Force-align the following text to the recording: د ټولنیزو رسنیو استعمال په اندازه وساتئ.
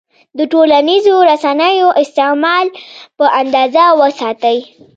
د 0.37 0.39
ټولنیزو 0.51 1.15
رسنیو 1.31 1.89
استعمال 2.03 2.65
په 3.17 3.25
اندازه 3.41 3.83
وساتئ. 3.99 4.57